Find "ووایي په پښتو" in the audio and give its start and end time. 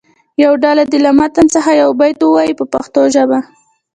2.21-3.01